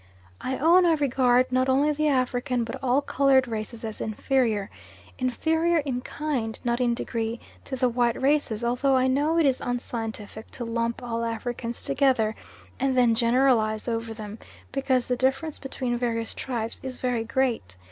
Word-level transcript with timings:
I 0.41 0.57
own 0.57 0.83
I 0.87 0.93
regard 0.95 1.51
not 1.51 1.69
only 1.69 1.91
the 1.91 2.07
African, 2.07 2.63
but 2.63 2.81
all 2.83 3.03
coloured 3.03 3.47
races, 3.47 3.85
as 3.85 4.01
inferior 4.01 4.71
inferior 5.19 5.77
in 5.77 6.01
kind 6.01 6.57
not 6.63 6.81
in 6.81 6.95
degree 6.95 7.39
to 7.65 7.75
the 7.75 7.87
white 7.87 8.19
races, 8.19 8.63
although 8.63 8.95
I 8.97 9.05
know 9.05 9.37
it 9.37 9.45
is 9.45 9.61
unscientific 9.61 10.47
to 10.57 10.65
lump 10.65 11.03
all 11.03 11.23
Africans 11.23 11.83
together 11.83 12.33
and 12.79 12.97
then 12.97 13.13
generalise 13.13 13.87
over 13.87 14.11
them, 14.15 14.39
because 14.71 15.05
the 15.05 15.15
difference 15.15 15.59
between 15.59 15.99
various 15.99 16.33
tribes 16.33 16.79
is 16.81 16.97
very 16.99 17.23
great. 17.23 17.77